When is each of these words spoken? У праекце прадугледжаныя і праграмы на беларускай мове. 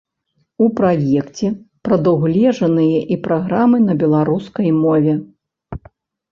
У 0.67 0.69
праекце 0.79 1.47
прадугледжаныя 1.89 2.99
і 3.17 3.21
праграмы 3.29 3.77
на 3.87 3.99
беларускай 4.03 4.69
мове. 4.83 5.13